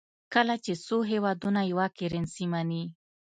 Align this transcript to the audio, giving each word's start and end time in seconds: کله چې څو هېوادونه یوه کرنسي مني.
کله 0.33 0.55
چې 0.63 0.73
څو 0.85 0.97
هېوادونه 1.11 1.61
یوه 1.71 1.87
کرنسي 1.99 2.45
مني. 2.51 2.83